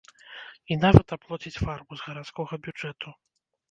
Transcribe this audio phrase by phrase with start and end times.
[0.73, 3.09] І нават аплоціць фарбу з гарадскога бюджэту.